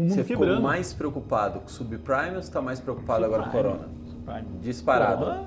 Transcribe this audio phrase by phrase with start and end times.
[0.00, 0.48] com o mundo Você quebrando.
[0.54, 3.76] ficou mais preocupado com o subprime ou você está mais preocupado agora com o Subprime,
[3.78, 3.94] corona?
[4.06, 4.46] subprime.
[4.62, 5.24] Disparado.
[5.24, 5.44] Corona,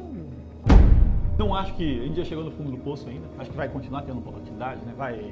[1.40, 3.26] Não acho que a gente já chegou no fundo do poço ainda.
[3.39, 4.94] Acho que vai continuar tendo volatilidade, né?
[4.96, 5.29] Vai.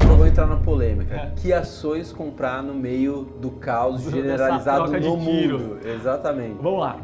[0.00, 1.14] Eu vou entrar na polêmica.
[1.14, 1.32] É.
[1.36, 5.78] Que ações comprar no meio do caos generalizado no mundo?
[5.84, 6.56] Exatamente.
[6.60, 6.98] Vamos lá.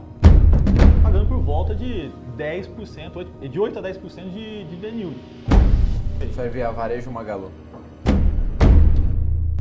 [1.03, 5.17] Pagando por volta de 10%, oito- de 8 a 10% de, de yield.
[6.35, 7.51] Vai ver a varejo Magalu.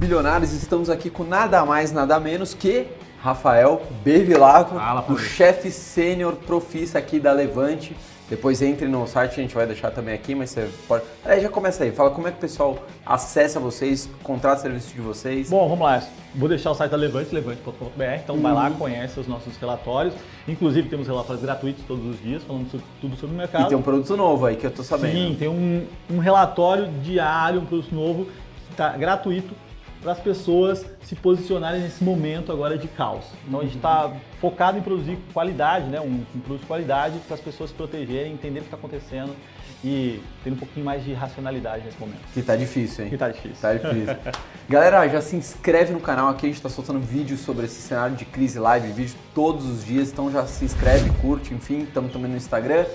[0.06, 2.88] Bilionários, estamos aqui com nada mais, nada menos que
[3.22, 7.96] Rafael Bevilacqua, o chefe sênior profissa aqui da Levante.
[8.28, 11.04] Depois entre no site, a gente vai deixar também aqui, mas você pode...
[11.24, 15.02] Aí já começa aí, fala como é que o pessoal acessa vocês, contrata serviço de
[15.02, 15.52] vocês.
[15.52, 16.02] Bom, vamos lá.
[16.34, 18.04] Vou deixar o site da Levante, levante.com.br.
[18.24, 18.58] Então vai Uhum.
[18.58, 20.16] lá, conhece os nossos relatórios.
[20.48, 23.66] Inclusive temos relatórios gratuitos todos os dias, falando sobre- tudo sobre o mercado.
[23.66, 25.12] e tem um produto novo aí que eu tô sabendo.
[25.14, 29.54] Sim, tem um, um relatório diário, um produto novo, que está gratuito
[30.02, 33.26] para as pessoas se posicionarem nesse momento agora de caos.
[33.48, 36.02] Então a gente está focado em produzir qualidade, né?
[36.02, 39.36] um, um produto de qualidade para as pessoas se protegerem, entender o que está acontecendo
[39.84, 42.20] e ter um pouquinho mais de racionalidade nesse momento.
[42.34, 43.10] Que tá difícil, hein?
[43.10, 43.58] Que tá difícil.
[43.62, 44.16] Tá difícil.
[44.70, 48.16] Galera, já se inscreve no canal aqui, a gente tá soltando vídeos sobre esse cenário
[48.16, 52.30] de crise live, vídeo todos os dias, então já se inscreve, curte, enfim, estamos também
[52.30, 52.86] no Instagram.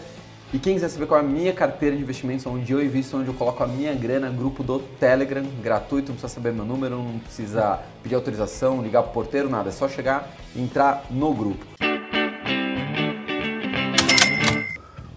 [0.57, 3.29] E quem quiser saber qual é a minha carteira de investimentos, onde eu invisto, onde
[3.29, 7.19] eu coloco a minha grana, grupo do Telegram, gratuito, não precisa saber meu número, não
[7.19, 11.63] precisa pedir autorização, ligar pro porteiro, nada, é só chegar e entrar no grupo.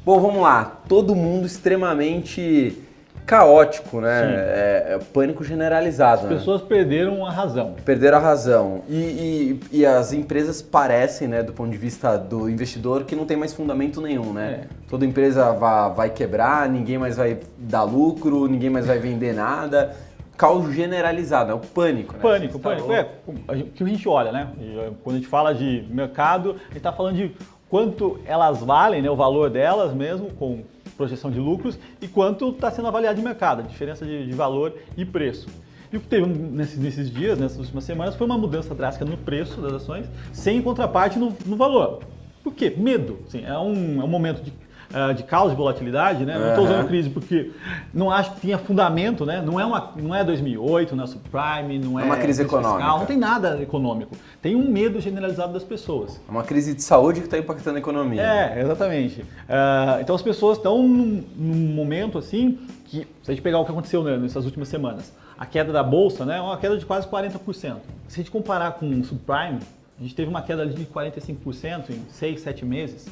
[0.03, 0.81] Bom, vamos lá.
[0.89, 2.77] Todo mundo extremamente
[3.29, 4.23] caótico, né?
[4.23, 6.35] É, é pânico generalizado, As né?
[6.37, 7.75] pessoas perderam a razão.
[7.85, 8.81] Perderam a razão.
[8.89, 13.27] E, e- e as empresas parecem, né, do ponto de vista do investidor, que não
[13.27, 14.61] tem mais fundamento nenhum, né?
[14.63, 14.67] É.
[14.89, 19.95] Toda empresa vai, vai quebrar, ninguém mais vai dar lucro, ninguém mais vai vender nada.
[20.35, 22.19] Caos generalizado, é o pânico, né?
[22.23, 22.91] Pânico, tá pânico.
[22.91, 24.47] É, o que a gente olha, né?
[25.03, 27.35] Quando a gente fala de mercado, a gente está falando de
[27.69, 29.09] quanto elas valem, né?
[29.11, 30.61] O valor delas mesmo, com
[30.99, 34.75] projeção de lucros, e quanto está sendo avaliado de mercado, a diferença de, de valor
[34.97, 35.47] e preço.
[35.93, 39.15] E o que teve nesses, nesses dias, nessas últimas semanas, foi uma mudança drástica no
[39.15, 42.01] preço das ações, sem contraparte no, no valor.
[42.43, 42.73] Por quê?
[42.75, 43.19] Medo.
[43.25, 44.51] Assim, é, um, é um momento de,
[44.93, 46.37] ah, de caos de volatilidade, né?
[46.37, 47.51] Não estou usando crise porque
[47.93, 49.41] não acho que tinha fundamento, né?
[49.41, 52.59] Não é, uma, não é 2008, não é subprime, não é, É uma crise fiscal,
[52.59, 52.87] econômica.
[52.87, 54.15] não tem nada econômico.
[54.41, 56.19] Tem um medo generalizado das pessoas.
[56.27, 58.21] É uma crise de saúde que está impactando a economia.
[58.21, 59.23] É, exatamente.
[59.47, 63.65] Ah, então as pessoas estão num, num momento assim que, se a gente pegar o
[63.65, 66.85] que aconteceu né, nessas últimas semanas, a queda da bolsa, né, é uma queda de
[66.85, 67.37] quase 40%.
[67.53, 67.71] Se
[68.13, 69.59] a gente comparar com o subprime,
[69.99, 73.07] a gente teve uma queda de 45% em 6, 7 meses.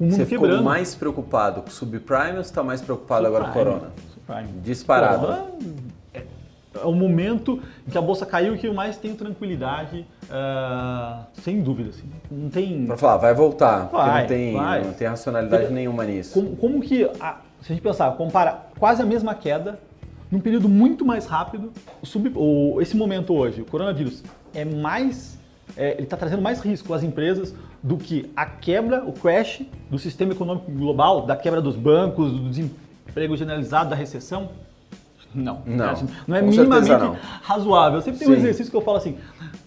[0.00, 0.64] O mundo Você ficou quebrando.
[0.64, 3.92] mais preocupado com o subprime ou você está mais preocupado agora com o Subprime, corona?
[4.14, 4.60] subprime.
[4.62, 5.20] Disparado.
[5.26, 5.44] Corona
[6.14, 6.22] É,
[6.76, 11.24] é o momento em que a bolsa caiu e que eu mais tenho tranquilidade, ah,
[11.42, 11.90] sem dúvida.
[11.90, 12.04] Assim.
[12.30, 12.86] Não tem.
[12.86, 14.84] Pra falar, vai voltar, porque Vai, não tem, vai.
[14.84, 16.32] não tem racionalidade Porque- nenhuma nisso.
[16.34, 19.80] Como, como que, a- se a gente pensar, compara quase a mesma queda,
[20.30, 21.72] num período muito mais rápido,
[22.04, 24.22] sub- o- esse momento hoje, o coronavírus,
[24.54, 25.36] é mais,
[25.76, 29.98] é, ele está trazendo mais risco às empresas do que a quebra, o crash do
[29.98, 34.50] sistema econômico global, da quebra dos bancos, do desemprego generalizado, da recessão?
[35.34, 35.62] Não.
[35.66, 37.16] Não, É assim, não é minimamente não.
[37.42, 38.00] razoável.
[38.00, 38.38] Sempre tem um Sim.
[38.38, 39.16] exercício que eu falo assim,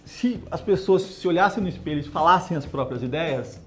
[0.04, 3.60] se as pessoas se olhassem no espelho e falassem as próprias ideias,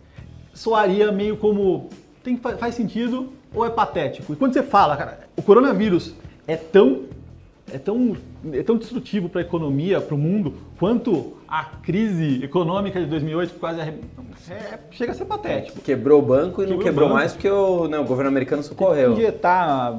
[0.54, 1.90] soaria meio como
[2.24, 4.34] tem, fa- faz sentido ou é patético.
[4.34, 6.14] E quando você fala, cara, o coronavírus
[6.48, 7.04] é tão
[7.74, 8.16] é tão,
[8.54, 13.54] é tão destrutivo para a economia, para o mundo, quanto a crise econômica de 2008
[13.54, 13.94] que quase arre-
[14.50, 15.80] é, chega a ser patético.
[15.82, 18.62] Quebrou o banco e não Quebrou o quebrou mais porque o, né, o governo americano
[18.64, 19.14] socorreu.
[19.14, 19.98] Injetar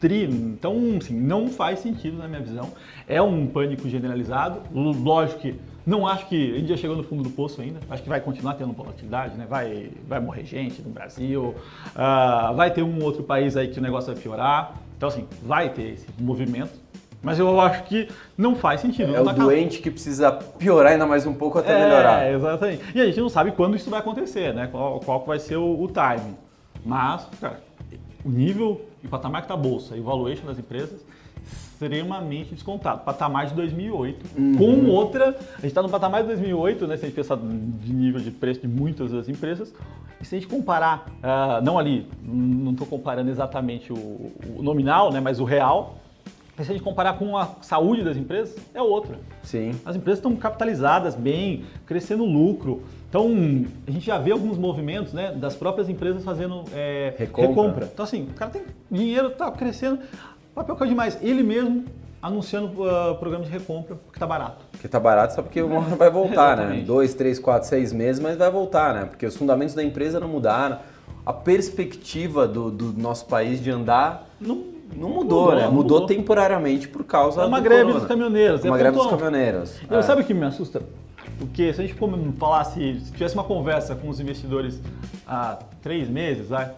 [0.00, 2.70] tri, então assim, não faz sentido na minha visão.
[3.06, 4.60] É um pânico generalizado.
[4.72, 5.54] Lógico que
[5.86, 7.80] não acho que a gente já chegou no fundo do poço ainda.
[7.90, 9.46] Acho que vai continuar tendo volatilidade, né?
[9.48, 11.54] Vai, vai morrer gente no Brasil,
[11.94, 14.74] ah, vai ter um outro país aí que o negócio vai piorar.
[14.96, 16.81] Então assim, vai ter esse movimento.
[17.22, 19.14] Mas eu acho que não faz sentido.
[19.14, 22.32] É o tá doente que precisa piorar ainda mais um pouco até é, melhorar.
[22.32, 22.82] exatamente.
[22.94, 24.68] E a gente não sabe quando isso vai acontecer, né?
[24.70, 26.34] Qual, qual vai ser o, o time.
[26.84, 27.60] Mas, cara,
[28.24, 31.00] o nível e o patamar que tá a bolsa e o valuation das empresas
[31.82, 33.02] extremamente descontado.
[33.04, 34.26] Patamar de 2008.
[34.38, 34.56] Uhum.
[34.56, 36.96] Com outra, a gente está no patamar de 2008, né?
[36.96, 39.74] Se a gente pensar de nível de preço de muitas das empresas.
[40.20, 45.12] E se a gente comparar, ah, não ali, não estou comparando exatamente o, o nominal,
[45.12, 45.20] né?
[45.20, 45.98] Mas o real.
[46.56, 49.18] Se a gente comparar com a saúde das empresas, é outra.
[49.42, 49.72] Sim.
[49.86, 52.82] As empresas estão capitalizadas bem, crescendo lucro.
[53.08, 53.26] Então,
[53.86, 57.88] a gente já vê alguns movimentos né, das próprias empresas fazendo é, Recompra.
[57.92, 60.00] Então, assim, o cara tem dinheiro, está crescendo,
[60.54, 61.18] papel caiu demais.
[61.22, 61.86] Ele mesmo
[62.20, 64.64] anunciando uh, programa de recompra porque tá barato.
[64.70, 66.82] Porque tá barato só porque uma hora vai voltar, né?
[66.86, 69.04] Dois, três, quatro, seis meses, mas vai voltar, né?
[69.06, 70.78] Porque os fundamentos da empresa não mudaram.
[71.24, 75.66] A perspectiva do, do nosso país de andar Não, não mudou, Mudou, né?
[75.66, 76.06] Mudou, mudou.
[76.06, 77.98] temporariamente por causa É uma do greve corona.
[78.00, 78.64] dos caminhoneiros.
[78.64, 79.80] É uma é greve dos caminhoneiros.
[79.90, 80.02] Eu, É.
[80.02, 80.82] Sabe o que me assusta?
[81.38, 81.96] Porque se a gente
[82.38, 84.80] falasse, se tivesse uma conversa com os investidores
[85.26, 86.70] há três meses, vai,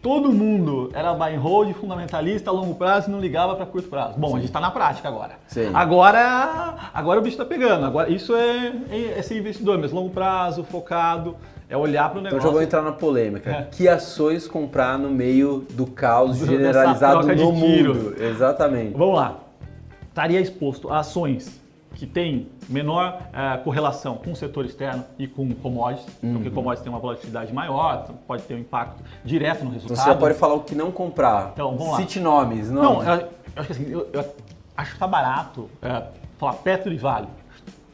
[0.00, 3.88] todo mundo era buy and hold, fundamentalista, a longo prazo e não ligava para curto
[3.88, 4.14] prazo.
[4.18, 5.32] Bom, a gente está na prática agora.
[5.46, 5.70] Sim.
[5.74, 7.84] Agora, agora o bicho está pegando.
[7.84, 11.36] Agora isso é, é, é ser investidor mesmo, longo prazo, focado,
[11.70, 12.42] é olhar para o Então negócio.
[12.48, 13.48] já vou entrar na polêmica.
[13.50, 13.62] É.
[13.70, 18.14] Que ações comprar no meio do caos generalizado no mundo?
[18.20, 18.96] Exatamente.
[18.98, 19.36] Vamos lá.
[20.08, 21.60] Estaria exposto a ações
[21.94, 26.34] que têm menor eh, correlação com o setor externo e com commodities, Uhum.
[26.34, 29.98] porque commodities tem uma volatilidade maior, então pode ter um impacto direto no Então resultado.
[29.98, 31.50] você já pode falar o que não comprar.
[31.52, 31.96] Então, vamos lá.
[31.98, 33.06] Cite nomes, Não, nomes.
[33.08, 34.24] eu, eu acho que assim, eu, eu
[34.76, 36.02] acho que tá barato eh,
[36.38, 37.26] falar Petro e Vale.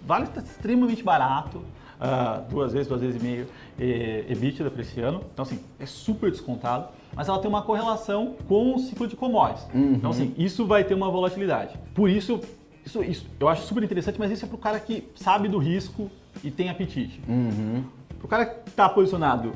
[0.07, 1.63] Vale está extremamente barato,
[2.01, 3.47] ah, duas vezes, duas vezes e meio
[3.79, 5.23] eh, EBITDA para esse ano.
[5.33, 9.67] Então, assim, é super descontado, mas ela tem uma correlação com o ciclo de commodities.
[9.75, 9.95] Uhum.
[9.95, 11.75] Então, assim, isso vai ter uma volatilidade.
[11.95, 12.41] Por isso,
[12.85, 15.59] isso, isso eu acho super interessante, mas isso é para o cara que sabe do
[15.59, 16.11] risco
[16.45, 17.21] e tem apetite.
[17.29, 17.85] Uhum.
[18.19, 19.53] Para o cara que está posicionado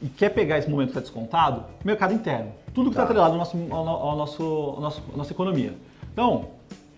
[0.00, 2.52] e quer pegar esse momento que está descontado, mercado interno.
[2.74, 3.10] Tudo que está Tá.
[3.10, 5.74] atrelado ao nosso, ao, ao nosso, ao nosso, à nossa economia.
[6.12, 6.48] Então,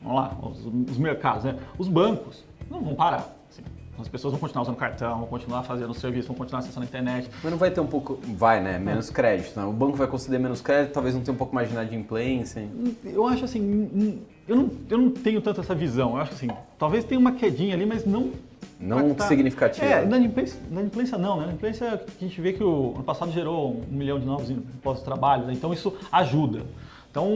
[0.02, 1.56] vamos lá, os, os mercados, né?
[1.78, 3.34] Os bancos não vão parar.
[3.50, 3.62] assim.
[3.98, 7.30] As pessoas vão continuar usando cartão, vão continuar fazendo serviço, vão continuar acessando a internet.
[7.42, 8.18] Mas não vai ter um pouco.
[8.34, 8.78] Vai, né?
[8.78, 9.58] Menos crédito.
[9.58, 9.64] Né?
[9.66, 12.66] O banco vai conceder menos crédito, talvez não tenha um pouco mais de inadimplência.
[13.04, 16.16] Eu acho assim, eu não, eu não tenho tanto essa visão.
[16.16, 16.48] Eu acho assim,
[16.78, 18.32] talvez tenha uma quedinha ali, mas não
[18.80, 19.28] Não impactar.
[19.28, 19.86] significativa.
[19.86, 21.42] É, inadimplência, inadimplência não, né?
[21.44, 24.52] Inadimplência a gente vê que o ano passado gerou um milhão de novos
[24.82, 25.52] postos de trabalho, né?
[25.52, 26.62] então isso ajuda.
[27.10, 27.28] Então,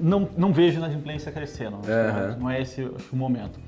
[0.00, 2.36] não, não vejo inadimplência crescendo, Aham.
[2.40, 2.82] não é esse
[3.12, 3.60] o momento.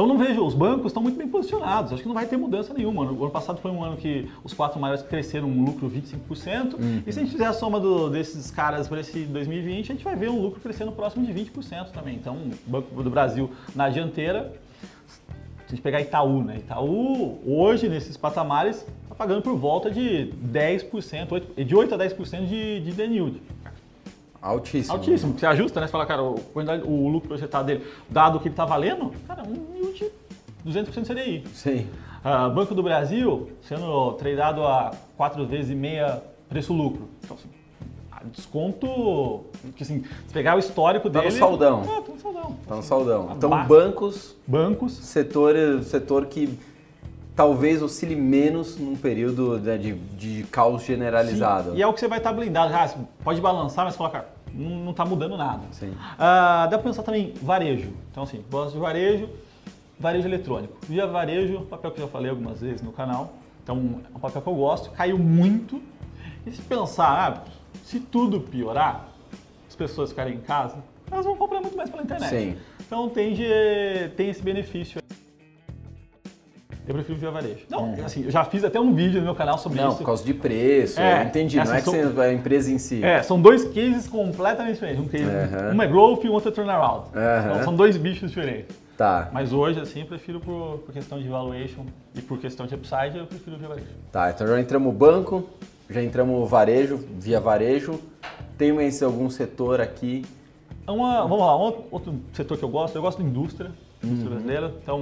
[0.00, 2.72] Então não vejo, os bancos estão muito bem posicionados, acho que não vai ter mudança
[2.72, 3.02] nenhuma.
[3.04, 6.76] O ano passado foi um ano que os quatro maiores cresceram um lucro 25%,
[7.06, 10.02] e se a gente fizer a soma do- desses caras para esse 2020, a gente
[10.02, 12.14] vai ver um lucro crescendo próximo de 20% também.
[12.14, 14.54] Então, o Banco do Brasil na dianteira,
[15.10, 15.20] se
[15.66, 16.56] a gente pegar Itaú, né?
[16.56, 22.46] Itaú, hoje, nesses patamares, está pagando por volta de 10%, oito- de 8% a 10%
[22.46, 23.42] de, de yield.
[24.40, 24.94] Altíssimo.
[24.96, 25.38] Altíssimo.
[25.38, 25.86] Você ajusta, né?
[25.86, 26.40] Você fala, cara, o,
[26.84, 30.10] o lucro projetado dele, dado que ele está valendo, cara, um yield
[30.66, 31.44] 200% CDI.
[31.52, 31.86] Sim.
[32.24, 37.08] Ah, Banco do Brasil sendo tradeado a quatro vezes e meia preço-lucro.
[37.24, 37.48] Então, assim,
[38.30, 39.44] desconto,
[39.76, 41.38] que assim, se pegar o histórico Tá no dele...
[41.38, 41.82] saldão.
[41.82, 42.56] É, tá no saldão.
[42.68, 43.28] Tá no saldão.
[43.36, 45.54] Então, Aba- bancos, Bancos, setor,
[45.84, 46.58] setor que
[47.34, 51.72] talvez oscile menos num período né, de, de caos generalizado.
[51.72, 52.74] Sim, e é o que você vai estar blindado.
[52.74, 52.88] Ah,
[53.22, 55.62] pode balançar, mas falar, cara, não, não tá mudando nada.
[55.72, 55.94] Sim.
[56.18, 57.92] Ah, dá para pensar também varejo.
[58.10, 59.28] Então, assim, gosto de varejo,
[59.98, 60.76] varejo eletrônico.
[60.88, 63.32] Via varejo, papel que eu já falei algumas vezes no canal.
[63.62, 65.80] Então, é um papel que eu gosto, caiu muito.
[66.46, 67.44] E se pensar, ah,
[67.84, 69.08] se tudo piorar,
[69.68, 70.76] as pessoas ficarem em casa,
[71.10, 72.30] elas vão comprar muito mais pela internet.
[72.30, 72.56] Sim.
[72.80, 73.36] Então, tem,
[74.16, 75.00] tem esse benefício.
[76.86, 77.60] Eu prefiro via varejo.
[77.68, 79.80] Não, assim, eu já fiz até um vídeo no meu canal sobre.
[79.80, 79.98] Não, isso.
[79.98, 81.56] por causa de preço, É, eu entendi.
[81.56, 83.04] Não é que são- você, a empresa em si.
[83.04, 85.00] É, são dois cases completamente diferentes.
[85.04, 85.74] Um, case, Aham.
[85.76, 87.06] um é growth e o outro é turnaround.
[87.14, 87.50] Aham.
[87.52, 88.74] Então, são dois bichos diferentes.
[88.96, 92.74] Tá, Mas hoje, assim, eu prefiro por, por questão de valuation e por questão de
[92.74, 93.86] upside, eu prefiro via varejo.
[94.12, 94.30] tá.
[94.30, 95.48] Então já entramos no banco,
[95.88, 97.98] já entramos no varejo, via varejo.
[98.58, 100.26] Tem mais algum setor aqui?
[100.86, 103.70] Uma, vamos lá, um outro, outro setor que eu gosto, eu gosto da indústria,
[104.04, 104.34] indústria Uhum.
[104.34, 104.74] brasileira.
[104.82, 105.00] Então,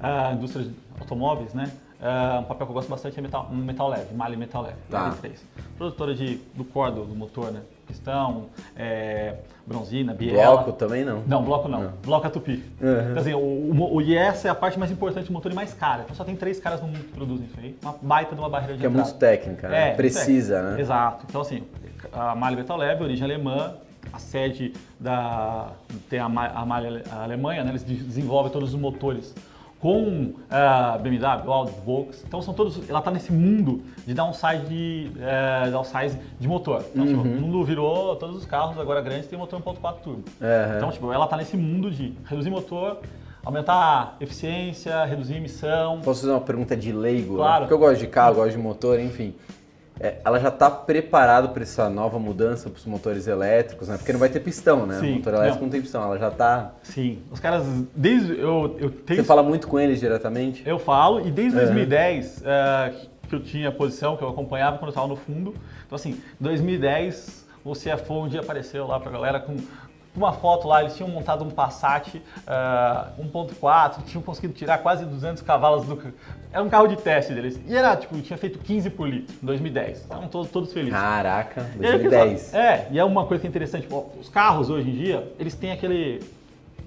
[0.00, 1.70] a indústria de automóveis, né?
[2.00, 5.12] Ah, um papel que eu gosto bastante é metal, metal leve, malha metal leve, Tá.
[5.12, 5.30] L3.
[5.78, 7.60] Produtora de, do core do, motor, né?
[7.86, 9.36] Pistão, é,
[9.66, 10.56] bronzina, biela.
[10.56, 11.22] Bloco também não.
[11.26, 11.84] Não, bloco não.
[11.84, 11.92] Não.
[12.04, 12.62] Bloco é tupi.
[12.82, 13.00] Uhum.
[13.10, 15.72] Então, assim, o, o, o IES é a parte mais importante do motor e mais
[15.72, 16.02] cara.
[16.02, 17.76] Então só tem três caras no mundo que produzem isso aí.
[17.80, 19.08] Uma baita de uma barreira de Que é entrada.
[19.08, 19.90] muito técnica, né?
[19.90, 20.80] É, Precisa, muito né?
[20.82, 21.24] Exato.
[21.28, 21.62] Então, assim,
[22.12, 23.74] a malha Metal Leve, origem alemã,
[24.12, 25.68] a sede da.
[26.10, 27.70] tem a, ma- a malha Alemanha, né?
[27.70, 29.32] Eles de- desenvolvem todos os motores
[29.80, 32.24] com a BMW, Audi, Volks.
[32.26, 32.88] Então, são todos.
[32.88, 36.82] Ela está nesse mundo de downsize de, eh, downsize de motor.
[36.94, 37.36] Então, tipo, Uhum.
[37.36, 40.24] o mundo virou, todos os carros agora grandes têm motor 1.4 turbo.
[40.40, 40.76] Aham.
[40.76, 43.00] Então, tipo, ela está nesse mundo de reduzir motor,
[43.44, 46.00] aumentar eficiência, reduzir emissão.
[46.02, 47.32] Posso fazer uma pergunta de leigo?
[47.34, 47.38] né?
[47.38, 47.60] Claro.
[47.64, 49.34] Porque eu gosto de carro, gosto de motor, enfim.
[49.98, 53.96] É, ela já está preparada para essa nova mudança para os motores elétricos, né?
[53.96, 55.00] Porque não vai ter pistão, né?
[55.00, 55.12] Sim.
[55.12, 55.62] O motor elétrico Não.
[55.64, 56.72] não tem pistão, ela já está...
[56.82, 58.38] Sim, os caras, desde.
[58.38, 59.20] Eu, eu tenho.
[59.20, 60.62] Você fala muito com eles diretamente?
[60.66, 61.62] Eu falo, e desde É.
[61.62, 62.92] 2010 eh,
[63.28, 65.54] que eu tinha posição, que eu acompanhava quando eu estava no fundo.
[65.86, 69.56] Então, assim, 2010, o CFO um dia apareceu lá pra galera com
[70.16, 75.42] uma foto lá, eles tinham montado um Passat uh, 1.4, tinham conseguido tirar quase 200
[75.42, 75.98] cavalos do...
[76.52, 77.60] Era um carro de teste deles.
[77.66, 79.98] E era, tipo, tinha feito 15 por litro em 2010.
[79.98, 80.98] Estavam todos, todos felizes.
[80.98, 82.54] Caraca, E aí, 2010.
[82.54, 83.86] É, e é uma coisa que é interessante.
[84.18, 86.22] os carros hoje em dia, eles têm aquele,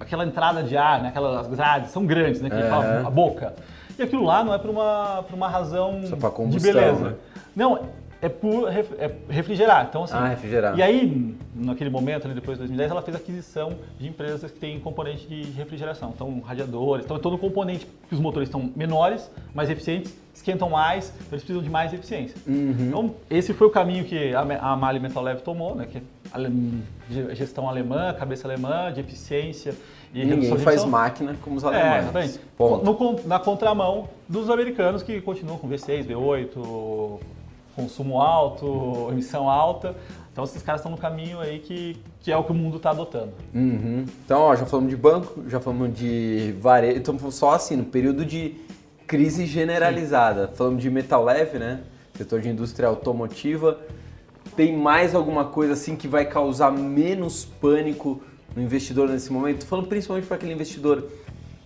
[0.00, 1.08] aquela entrada de ar, né?
[1.10, 2.50] aquelas grades, são grandes, né?
[2.50, 2.68] Que Aham.
[2.68, 3.54] fala a boca.
[3.98, 7.10] E aquilo lá não é por uma, por uma razão Só pra de combustão, beleza.
[7.10, 7.14] né?
[7.54, 7.80] Não,
[8.22, 9.86] é por ref- é refrigerar.
[9.88, 10.78] Então, assim, Ah, refrigerar.
[10.78, 14.78] E aí, naquele momento, ali, depois de 2010, ela fez aquisição de empresas que têm
[14.78, 16.12] componente de refrigeração.
[16.14, 20.68] Então, radiadores, então é todo um componente que os motores estão menores, mais eficientes, esquentam
[20.70, 22.36] mais, então eles precisam de mais eficiência.
[22.46, 22.74] Uhum.
[22.88, 25.86] Então, esse foi o caminho que a, a Mali Metal Lab tomou, né?
[25.90, 29.74] Que é gestão alemã, cabeça alemã, de eficiência
[30.14, 32.02] e Ninguém faz máquina como os É, alemães.
[32.02, 32.40] exatamente.
[32.56, 32.84] Ponto.
[32.84, 37.20] No na contramão dos americanos que continuam com V6, V8,
[37.74, 39.96] consumo alto, emissão alta.
[40.32, 42.90] Então esses caras estão no caminho aí que, que é o que o mundo está
[42.90, 43.32] adotando.
[43.54, 44.04] Uhum.
[44.24, 48.24] Então, ó, já falamos de banco, já falamos de varejo, estamos só assim, no período
[48.24, 48.54] de
[49.06, 50.48] crise generalizada.
[50.48, 51.80] Falamos de metal leve, né?
[52.16, 53.78] Setor de indústria automotiva.
[54.56, 58.20] Tem mais alguma coisa assim que vai causar menos pânico
[58.54, 59.66] no investidor nesse momento?
[59.66, 61.06] Falando principalmente para aquele investidor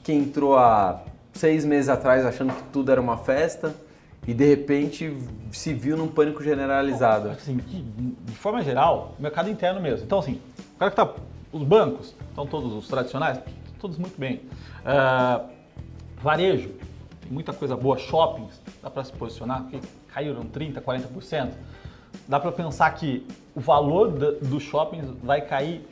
[0.02, 3.74] que entrou há seis meses atrás achando que tudo era uma festa
[4.26, 5.16] e de repente
[5.52, 7.30] se viu num pânico generalizado.
[7.30, 10.04] Assim, de, forma geral, mercado interno mesmo.
[10.04, 10.40] Então, assim,
[10.74, 11.14] o cara que tá.
[11.52, 13.38] Os bancos, estão todos os tradicionais,
[13.80, 14.40] todos muito bem.
[14.84, 15.44] Ah,
[16.20, 16.70] varejo,
[17.20, 17.96] tem muita coisa boa.
[17.96, 19.80] Shoppings, dá para se posicionar, porque
[20.12, 21.50] caíram 30%, 40%.
[22.26, 25.86] Dá para pensar que o valor dos shoppings vai cair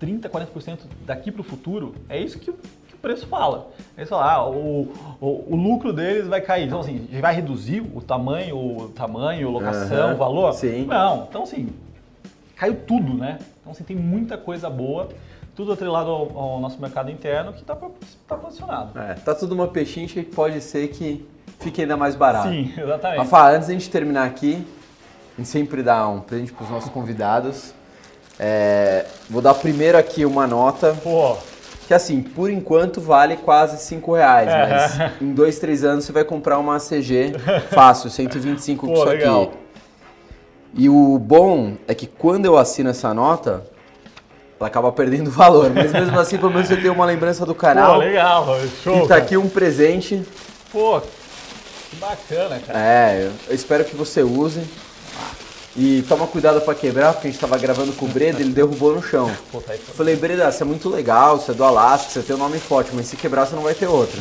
[0.00, 1.94] 30%, 40% daqui para o futuro.
[2.08, 2.54] É isso que
[3.02, 3.68] preço fala.
[3.98, 6.66] Eles falam, ah, o, o, o lucro deles vai cair.
[6.66, 10.54] Então, assim, vai reduzir o tamanho, o tamanho, locação, Aham, o valor?
[10.54, 10.86] sim.
[10.86, 11.26] Não.
[11.28, 11.68] Então, assim,
[12.56, 13.38] caiu tudo, né?
[13.60, 15.08] Então, assim, tem muita coisa boa,
[15.54, 18.98] tudo atrelado ao, ao nosso mercado interno que está tá posicionado.
[18.98, 21.26] É, tá tudo uma pechincha e pode ser que
[21.58, 22.48] fique ainda mais barato.
[22.48, 23.18] Sim, exatamente.
[23.18, 24.64] Rafa, antes da gente terminar aqui,
[25.34, 27.74] a gente sempre dá um presente para os nossos convidados.
[28.38, 31.36] É, vou dar primeiro aqui uma nota, Pô,
[31.92, 34.66] que assim, por enquanto vale quase 5 reais, É.
[34.66, 37.34] mas em 2, 3 anos você vai comprar uma CG
[37.70, 39.42] fácil, 125 com Pô, isso legal.
[39.42, 39.52] aqui.
[40.74, 43.62] E o bom é que quando eu assino essa nota,
[44.58, 47.60] ela acaba perdendo valor, mas mesmo assim, pelo menos eu tenho uma lembrança do pô,
[47.60, 47.98] canal.
[47.98, 48.46] legal,
[48.82, 49.04] show.
[49.04, 50.22] E tá aqui um presente
[50.72, 50.98] Pô,
[51.90, 52.78] que bacana, cara.
[52.78, 54.62] É, eu espero que você use.
[55.74, 58.94] E toma cuidado pra quebrar, porque a gente tava gravando com o Breda, ele derrubou
[58.94, 59.30] no chão.
[59.96, 62.90] Falei, Breda, você é muito legal, você é do Alasca, você tem um nome forte,
[62.92, 64.20] mas se quebrar você não vai ter outro.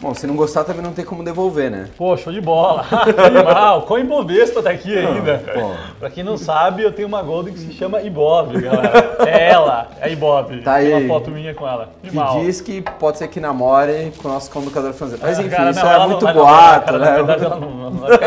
[0.00, 1.88] Bom, se não gostar também não tem como devolver, né?
[1.96, 2.86] Pô, show de bola.
[3.26, 3.82] Animal.
[3.82, 5.42] Com Ibovespa tá aqui ainda.
[5.52, 5.72] pô.
[5.98, 9.16] Pra quem não sabe, eu tenho uma Golden que se chama Ibov, galera.
[9.26, 10.60] É ela, é a Ibov.
[10.62, 11.04] Tá Tem aí.
[11.04, 11.88] uma foto minha com ela.
[12.00, 12.40] Que Animal.
[12.40, 15.20] diz que pode ser que namore com o nosso conducador francês.
[15.20, 17.04] Mas Ah, enfim, cara, isso não, é não muito vai boato, namorar, cara, né?
[17.10, 18.18] Na verdade, ela não, não casa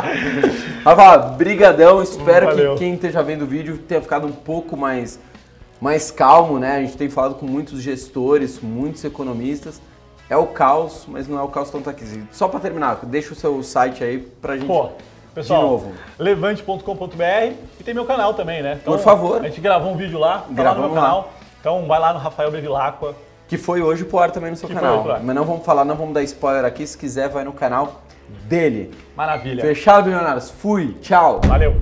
[0.00, 0.70] sempre.
[0.84, 2.02] Rafa, brigadão.
[2.02, 2.72] Espero Valeu.
[2.72, 5.20] que quem esteja vendo o vídeo tenha ficado um pouco mais,
[5.78, 6.76] mais calmo, né?
[6.78, 9.82] A gente tem falado com muitos gestores, muitos economistas.
[10.30, 12.28] É o caos, mas não é o caos tão aquisito.
[12.30, 14.68] Só para terminar, deixa o seu site aí pra gente...
[14.68, 14.90] Pô,
[15.34, 15.82] pessoal,
[16.16, 18.78] levante.com.br e tem meu canal também, né?
[18.80, 19.44] Então, Por favor.
[19.44, 21.00] A gente gravou um vídeo lá, tá lá no meu lá.
[21.00, 21.32] canal.
[21.60, 23.14] Então vai lá no Rafael Bevilacqua.
[23.48, 25.04] Que foi hoje pro ar também no seu Que canal.
[25.04, 26.86] Mas não vamos falar, não vamos dar spoiler aqui.
[26.86, 28.02] Se quiser, vai no canal
[28.44, 28.94] dele.
[29.16, 29.60] Maravilha.
[29.60, 30.48] Fechado, milionários.
[30.48, 30.94] Fui.
[31.02, 31.40] Tchau.
[31.44, 31.74] Valeu.